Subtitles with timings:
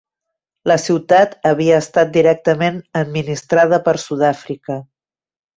[0.69, 4.83] La ciutat havia estat directament administrada per Sud-àfrica.